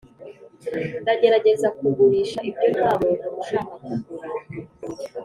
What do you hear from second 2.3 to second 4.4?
ibyo ntamuntu ushaka kugura;